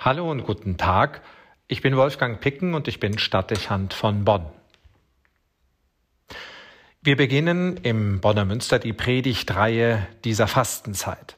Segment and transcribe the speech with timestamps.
[0.00, 1.22] Hallo und guten Tag.
[1.66, 4.46] Ich bin Wolfgang Picken und ich bin Stadtdechant von Bonn.
[7.02, 11.36] Wir beginnen im Bonner Münster die Predigtreihe dieser Fastenzeit.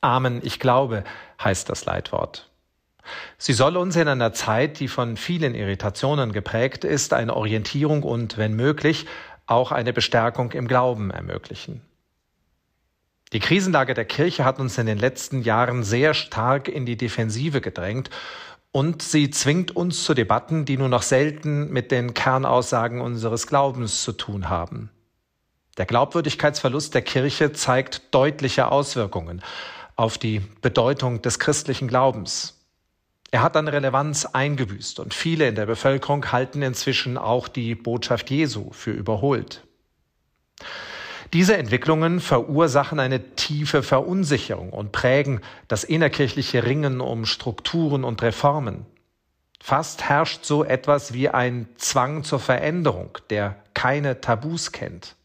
[0.00, 1.02] Amen, ich glaube,
[1.42, 2.48] heißt das Leitwort.
[3.36, 8.38] Sie soll uns in einer Zeit, die von vielen Irritationen geprägt ist, eine Orientierung und,
[8.38, 9.06] wenn möglich,
[9.46, 11.82] auch eine Bestärkung im Glauben ermöglichen.
[13.32, 17.60] Die Krisenlage der Kirche hat uns in den letzten Jahren sehr stark in die Defensive
[17.60, 18.08] gedrängt
[18.72, 24.02] und sie zwingt uns zu Debatten, die nur noch selten mit den Kernaussagen unseres Glaubens
[24.02, 24.90] zu tun haben.
[25.76, 29.42] Der Glaubwürdigkeitsverlust der Kirche zeigt deutliche Auswirkungen
[29.94, 32.54] auf die Bedeutung des christlichen Glaubens.
[33.30, 38.30] Er hat an Relevanz eingebüßt und viele in der Bevölkerung halten inzwischen auch die Botschaft
[38.30, 39.62] Jesu für überholt.
[41.32, 48.86] Diese Entwicklungen verursachen eine tiefe Verunsicherung und prägen das innerkirchliche Ringen um Strukturen und Reformen.
[49.60, 55.16] Fast herrscht so etwas wie ein Zwang zur Veränderung, der keine Tabus kennt.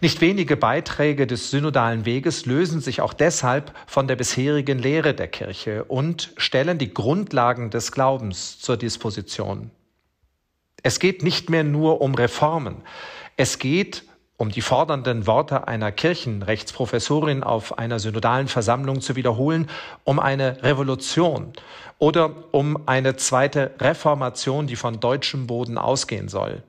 [0.00, 5.28] Nicht wenige Beiträge des synodalen Weges lösen sich auch deshalb von der bisherigen Lehre der
[5.28, 9.70] Kirche und stellen die Grundlagen des Glaubens zur Disposition.
[10.82, 12.82] Es geht nicht mehr nur um Reformen.
[13.36, 14.04] Es geht
[14.36, 19.68] um die fordernden Worte einer Kirchenrechtsprofessorin auf einer synodalen Versammlung zu wiederholen,
[20.04, 21.52] um eine Revolution
[21.98, 26.62] oder um eine zweite Reformation, die von deutschem Boden ausgehen soll.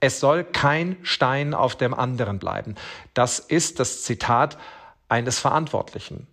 [0.00, 2.74] Es soll kein Stein auf dem anderen bleiben.
[3.14, 4.58] Das ist das Zitat
[5.08, 6.26] eines Verantwortlichen.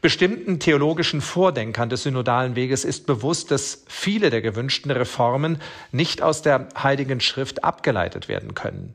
[0.00, 5.60] Bestimmten theologischen Vordenkern des synodalen Weges ist bewusst, dass viele der gewünschten Reformen
[5.92, 8.94] nicht aus der Heiligen Schrift abgeleitet werden können.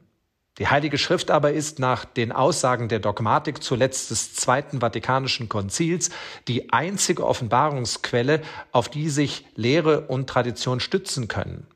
[0.58, 6.10] Die Heilige Schrift aber ist nach den Aussagen der Dogmatik zuletzt des Zweiten Vatikanischen Konzils
[6.48, 11.68] die einzige Offenbarungsquelle, auf die sich Lehre und Tradition stützen können.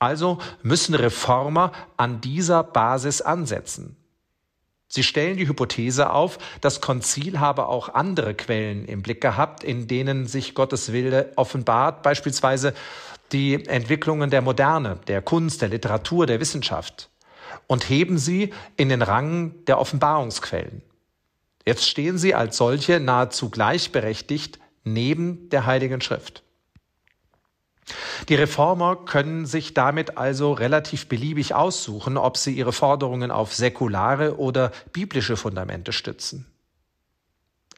[0.00, 3.96] Also müssen Reformer an dieser Basis ansetzen.
[4.88, 9.86] Sie stellen die Hypothese auf, das Konzil habe auch andere Quellen im Blick gehabt, in
[9.86, 12.72] denen sich Gottes Wille offenbart, beispielsweise
[13.32, 17.10] die Entwicklungen der Moderne, der Kunst, der Literatur, der Wissenschaft,
[17.66, 20.80] und heben sie in den Rang der Offenbarungsquellen.
[21.66, 26.42] Jetzt stehen sie als solche nahezu gleichberechtigt neben der Heiligen Schrift.
[28.28, 34.38] Die Reformer können sich damit also relativ beliebig aussuchen, ob sie ihre Forderungen auf säkulare
[34.38, 36.46] oder biblische Fundamente stützen.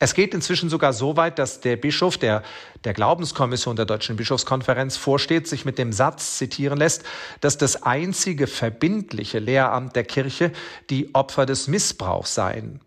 [0.03, 2.43] Es geht inzwischen sogar so weit, dass der Bischof, der
[2.85, 7.05] der Glaubenskommission der Deutschen Bischofskonferenz vorsteht, sich mit dem Satz zitieren lässt,
[7.43, 10.53] dass das einzige verbindliche Lehramt der Kirche
[10.89, 12.81] die Opfer des Missbrauchs seien.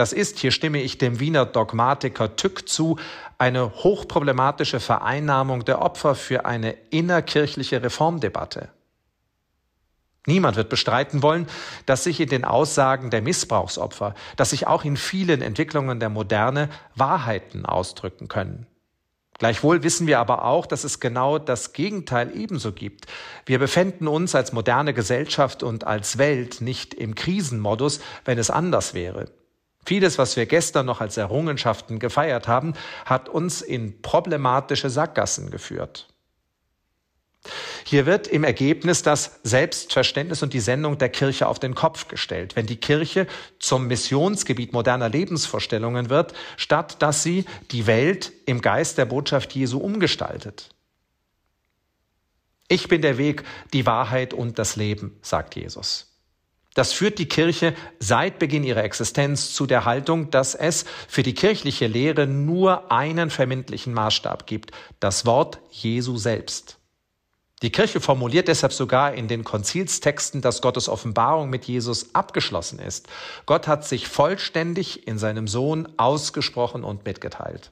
[0.00, 2.98] Das ist, hier stimme ich dem Wiener Dogmatiker Tück zu,
[3.36, 8.70] eine hochproblematische Vereinnahmung der Opfer für eine innerkirchliche Reformdebatte.
[10.24, 11.46] Niemand wird bestreiten wollen,
[11.84, 16.70] dass sich in den Aussagen der Missbrauchsopfer, dass sich auch in vielen Entwicklungen der Moderne
[16.94, 18.66] Wahrheiten ausdrücken können.
[19.36, 23.04] Gleichwohl wissen wir aber auch, dass es genau das Gegenteil ebenso gibt.
[23.44, 28.94] Wir befänden uns als moderne Gesellschaft und als Welt nicht im Krisenmodus, wenn es anders
[28.94, 29.26] wäre.
[29.90, 32.74] Vieles, was wir gestern noch als Errungenschaften gefeiert haben,
[33.06, 36.06] hat uns in problematische Sackgassen geführt.
[37.84, 42.54] Hier wird im Ergebnis das Selbstverständnis und die Sendung der Kirche auf den Kopf gestellt,
[42.54, 43.26] wenn die Kirche
[43.58, 49.78] zum Missionsgebiet moderner Lebensvorstellungen wird, statt dass sie die Welt im Geist der Botschaft Jesu
[49.78, 50.68] umgestaltet.
[52.68, 53.42] Ich bin der Weg,
[53.72, 56.09] die Wahrheit und das Leben, sagt Jesus.
[56.74, 61.34] Das führt die Kirche seit Beginn ihrer Existenz zu der Haltung, dass es für die
[61.34, 64.70] kirchliche Lehre nur einen verbindlichen Maßstab gibt,
[65.00, 66.78] das Wort Jesu selbst.
[67.62, 73.06] Die Kirche formuliert deshalb sogar in den Konzilstexten, dass Gottes Offenbarung mit Jesus abgeschlossen ist.
[73.44, 77.70] Gott hat sich vollständig in seinem Sohn ausgesprochen und mitgeteilt.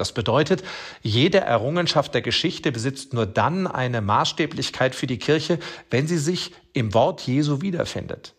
[0.00, 0.64] Das bedeutet,
[1.02, 5.58] jede Errungenschaft der Geschichte besitzt nur dann eine Maßstäblichkeit für die Kirche,
[5.90, 8.34] wenn sie sich im Wort Jesu wiederfindet.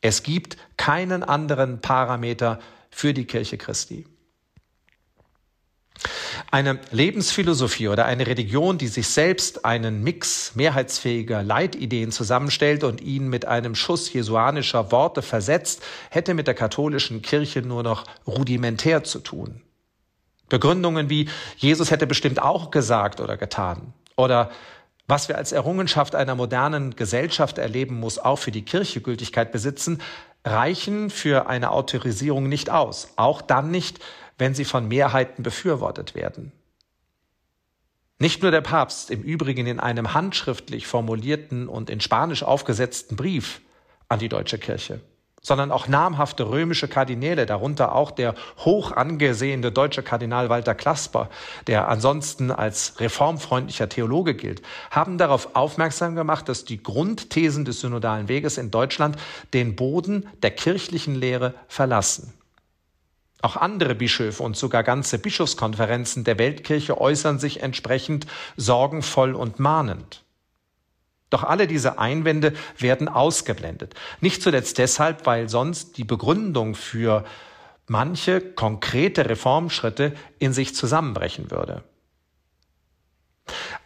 [0.00, 2.60] Es gibt keinen anderen Parameter
[2.90, 4.06] für die Kirche Christi.
[6.50, 13.28] Eine Lebensphilosophie oder eine Religion, die sich selbst einen Mix mehrheitsfähiger Leitideen zusammenstellt und ihn
[13.28, 19.18] mit einem Schuss jesuanischer Worte versetzt, hätte mit der katholischen Kirche nur noch rudimentär zu
[19.18, 19.60] tun.
[20.50, 23.94] Begründungen wie Jesus hätte bestimmt auch gesagt oder getan.
[24.16, 24.50] Oder
[25.06, 30.02] was wir als Errungenschaft einer modernen Gesellschaft erleben, muss auch für die Kirche Gültigkeit besitzen,
[30.44, 33.98] reichen für eine Autorisierung nicht aus, auch dann nicht,
[34.38, 36.52] wenn sie von Mehrheiten befürwortet werden.
[38.18, 43.62] Nicht nur der Papst, im Übrigen in einem handschriftlich formulierten und in Spanisch aufgesetzten Brief
[44.08, 45.00] an die deutsche Kirche
[45.42, 51.30] sondern auch namhafte römische Kardinäle, darunter auch der hoch angesehene deutsche Kardinal Walter Klasper,
[51.66, 58.28] der ansonsten als reformfreundlicher Theologe gilt, haben darauf aufmerksam gemacht, dass die Grundthesen des synodalen
[58.28, 59.16] Weges in Deutschland
[59.54, 62.34] den Boden der kirchlichen Lehre verlassen.
[63.42, 68.26] Auch andere Bischöfe und sogar ganze Bischofskonferenzen der Weltkirche äußern sich entsprechend
[68.58, 70.22] sorgenvoll und mahnend.
[71.30, 73.94] Doch alle diese Einwände werden ausgeblendet.
[74.20, 77.24] Nicht zuletzt deshalb, weil sonst die Begründung für
[77.86, 81.82] manche konkrete Reformschritte in sich zusammenbrechen würde.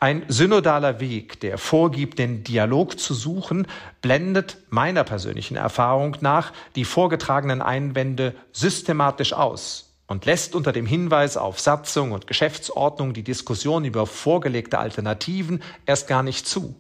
[0.00, 3.67] Ein synodaler Weg, der vorgibt, den Dialog zu suchen,
[4.02, 11.38] blendet meiner persönlichen Erfahrung nach die vorgetragenen Einwände systematisch aus und lässt unter dem Hinweis
[11.38, 16.75] auf Satzung und Geschäftsordnung die Diskussion über vorgelegte Alternativen erst gar nicht zu.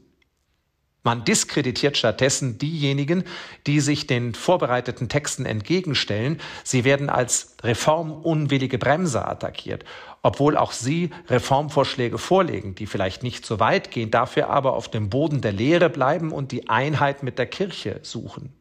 [1.04, 3.24] Man diskreditiert stattdessen diejenigen,
[3.66, 6.40] die sich den vorbereiteten Texten entgegenstellen.
[6.64, 9.84] Sie werden als reformunwillige Bremser attackiert,
[10.22, 15.10] obwohl auch sie Reformvorschläge vorlegen, die vielleicht nicht so weit gehen, dafür aber auf dem
[15.10, 18.54] Boden der Lehre bleiben und die Einheit mit der Kirche suchen.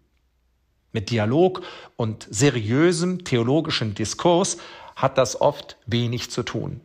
[0.92, 1.62] Mit Dialog
[1.96, 4.58] und seriösem theologischen Diskurs
[4.98, 6.82] hat das oft wenig zu tun.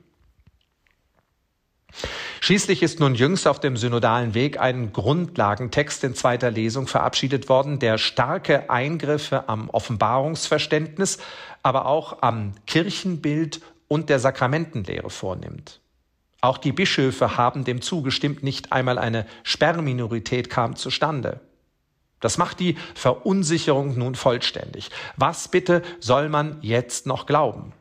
[2.40, 7.78] Schließlich ist nun jüngst auf dem synodalen Weg ein Grundlagentext in zweiter Lesung verabschiedet worden,
[7.78, 11.18] der starke Eingriffe am Offenbarungsverständnis,
[11.62, 15.80] aber auch am Kirchenbild und der Sakramentenlehre vornimmt.
[16.40, 21.40] Auch die Bischöfe haben dem zugestimmt, nicht einmal eine Sperrminorität kam zustande.
[22.20, 24.90] Das macht die Verunsicherung nun vollständig.
[25.16, 27.74] Was bitte soll man jetzt noch glauben?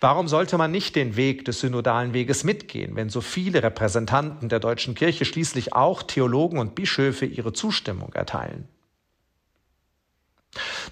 [0.00, 4.60] Warum sollte man nicht den Weg des synodalen Weges mitgehen, wenn so viele Repräsentanten der
[4.60, 8.68] deutschen Kirche schließlich auch Theologen und Bischöfe ihre Zustimmung erteilen?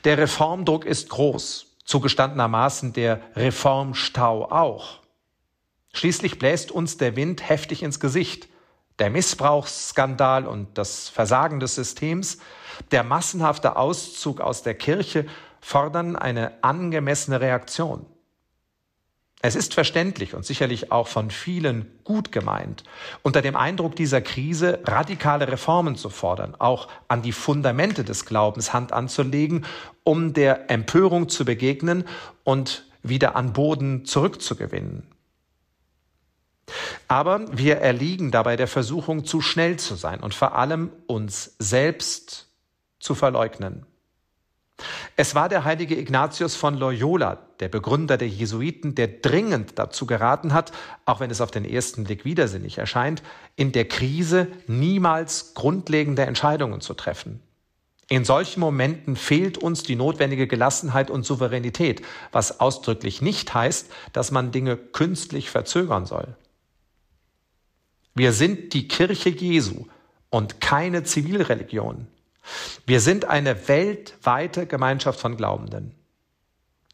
[0.05, 5.01] Der Reformdruck ist groß, zugestandenermaßen der Reformstau auch.
[5.93, 8.49] Schließlich bläst uns der Wind heftig ins Gesicht.
[8.99, 12.39] Der Missbrauchsskandal und das Versagen des Systems,
[12.91, 15.27] der massenhafte Auszug aus der Kirche
[15.61, 18.07] fordern eine angemessene Reaktion.
[19.47, 22.83] Es ist verständlich und sicherlich auch von vielen gut gemeint,
[23.21, 28.73] unter dem Eindruck dieser Krise radikale Reformen zu fordern, auch an die Fundamente des Glaubens
[28.73, 29.67] Hand anzulegen,
[30.03, 32.05] um der Empörung zu begegnen
[32.43, 35.07] und wieder an Boden zurückzugewinnen.
[37.07, 42.49] Aber wir erliegen dabei der Versuchung, zu schnell zu sein und vor allem uns selbst
[42.99, 43.85] zu verleugnen.
[45.17, 50.53] Es war der heilige Ignatius von Loyola, der Begründer der Jesuiten, der dringend dazu geraten
[50.53, 50.73] hat,
[51.05, 53.23] auch wenn es auf den ersten Blick widersinnig erscheint,
[53.55, 57.41] in der Krise niemals grundlegende Entscheidungen zu treffen.
[58.09, 62.03] In solchen Momenten fehlt uns die notwendige Gelassenheit und Souveränität,
[62.33, 66.37] was ausdrücklich nicht heißt, dass man Dinge künstlich verzögern soll.
[68.15, 69.87] Wir sind die Kirche Jesu
[70.29, 72.09] und keine Zivilreligion.
[72.87, 75.95] Wir sind eine weltweite Gemeinschaft von Glaubenden.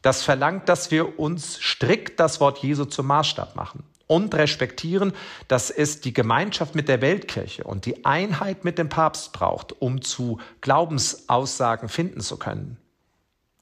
[0.01, 5.13] Das verlangt, dass wir uns strikt das Wort Jesu zum Maßstab machen und respektieren,
[5.47, 10.01] dass es die Gemeinschaft mit der Weltkirche und die Einheit mit dem Papst braucht, um
[10.01, 12.77] zu Glaubensaussagen finden zu können.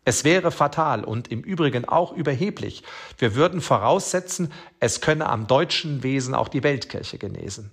[0.05, 2.84] Es wäre fatal und im Übrigen auch überheblich.
[3.19, 7.69] Wir würden voraussetzen, es könne am deutschen Wesen auch die Weltkirche genesen.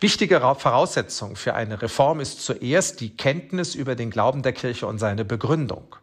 [0.00, 4.98] Wichtige Voraussetzung für eine Reform ist zuerst die Kenntnis über den Glauben der Kirche und
[4.98, 5.96] seine Begründung.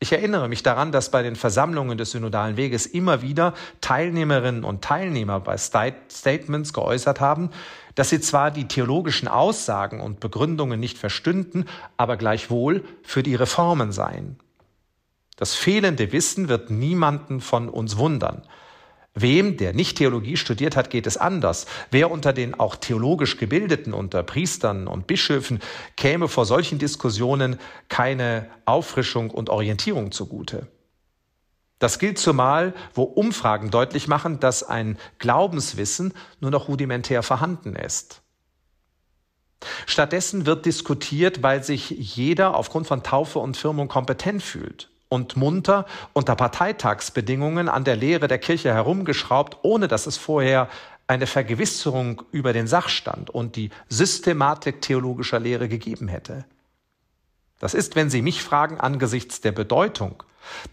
[0.00, 4.82] Ich erinnere mich daran, dass bei den Versammlungen des synodalen Weges immer wieder Teilnehmerinnen und
[4.82, 7.50] Teilnehmer bei Statements geäußert haben,
[7.94, 13.92] dass sie zwar die theologischen Aussagen und Begründungen nicht verstünden, aber gleichwohl für die Reformen
[13.92, 14.38] seien.
[15.36, 18.42] Das fehlende Wissen wird niemanden von uns wundern.
[19.18, 21.64] Wem, der nicht Theologie studiert hat, geht es anders.
[21.90, 25.60] Wer unter den auch theologisch Gebildeten, unter Priestern und Bischöfen,
[25.96, 27.58] käme vor solchen Diskussionen
[27.88, 30.66] keine Auffrischung und Orientierung zugute.
[31.78, 38.20] Das gilt zumal, wo Umfragen deutlich machen, dass ein Glaubenswissen nur noch rudimentär vorhanden ist.
[39.86, 45.86] Stattdessen wird diskutiert, weil sich jeder aufgrund von Taufe und Firmung kompetent fühlt und munter
[46.12, 50.68] unter Parteitagsbedingungen an der Lehre der Kirche herumgeschraubt, ohne dass es vorher
[51.06, 56.44] eine Vergewisserung über den Sachstand und die Systematik theologischer Lehre gegeben hätte.
[57.58, 60.22] Das ist, wenn Sie mich fragen, angesichts der Bedeutung,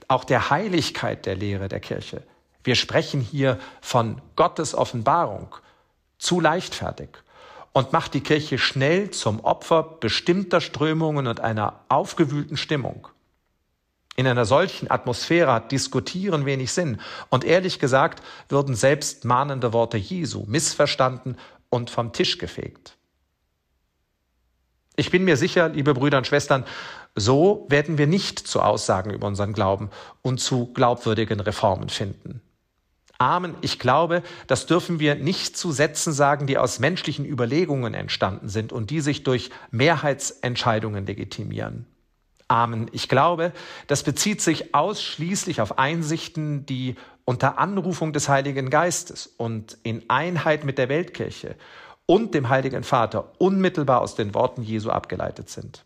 [0.08, 2.24] auch der Heiligkeit der Lehre der Kirche.
[2.64, 5.56] Wir sprechen hier von Gottes Offenbarung,
[6.18, 7.10] zu leichtfertig
[7.74, 13.08] und macht die Kirche schnell zum Opfer bestimmter Strömungen und einer aufgewühlten Stimmung.
[14.16, 19.98] In einer solchen Atmosphäre hat Diskutieren wenig Sinn und ehrlich gesagt würden selbst mahnende Worte
[19.98, 21.38] Jesu missverstanden
[21.70, 22.96] und vom Tisch gefegt.
[24.96, 26.66] Ich bin mir sicher, liebe Brüder und Schwestern,
[27.16, 29.90] so werden wir nicht zu Aussagen über unseren Glauben
[30.22, 32.42] und zu glaubwürdigen Reformen finden.
[33.18, 33.56] Amen.
[33.62, 38.72] Ich glaube, das dürfen wir nicht zu Sätzen sagen, die aus menschlichen Überlegungen entstanden sind
[38.72, 41.86] und die sich durch Mehrheitsentscheidungen legitimieren.
[42.54, 42.88] Amen.
[42.92, 43.52] Ich glaube,
[43.88, 46.94] das bezieht sich ausschließlich auf Einsichten, die
[47.26, 51.56] unter Anrufung des Heiligen Geistes und in Einheit mit der Weltkirche
[52.06, 55.84] und dem Heiligen Vater unmittelbar aus den Worten Jesu abgeleitet sind.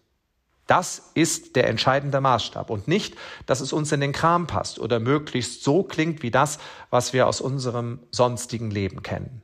[0.66, 5.00] Das ist der entscheidende Maßstab und nicht, dass es uns in den Kram passt oder
[5.00, 6.60] möglichst so klingt wie das,
[6.90, 9.42] was wir aus unserem sonstigen Leben kennen.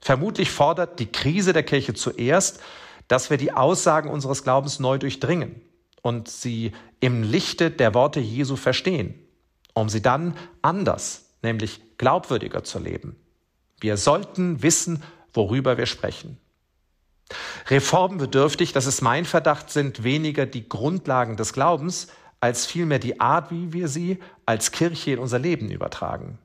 [0.00, 2.60] Vermutlich fordert die Krise der Kirche zuerst,
[3.10, 5.60] dass wir die Aussagen unseres Glaubens neu durchdringen
[6.00, 9.18] und sie im Lichte der Worte Jesu verstehen,
[9.74, 13.16] um sie dann anders, nämlich glaubwürdiger zu leben.
[13.80, 15.02] Wir sollten wissen,
[15.34, 16.38] worüber wir sprechen.
[17.66, 22.06] Reformbedürftig, das ist mein Verdacht, sind weniger die Grundlagen des Glaubens,
[22.38, 26.38] als vielmehr die Art, wie wir sie als Kirche in unser Leben übertragen.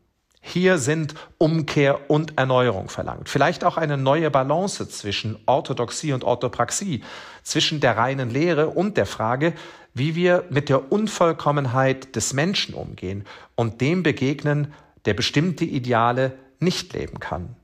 [0.47, 3.29] Hier sind Umkehr und Erneuerung verlangt.
[3.29, 7.03] Vielleicht auch eine neue Balance zwischen Orthodoxie und Orthopraxie,
[7.41, 9.55] zwischen der reinen Lehre und der Frage,
[9.95, 13.25] wie wir mit der Unvollkommenheit des Menschen umgehen
[13.55, 14.71] und dem begegnen,
[15.05, 17.55] der bestimmte Ideale nicht leben kann.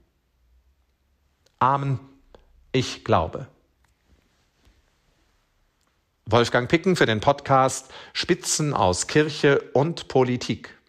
[1.59, 2.00] Amen.
[2.71, 3.45] Ich glaube.
[6.25, 10.80] Wolfgang Picken für den Podcast Spitzen aus Kirche und Politik.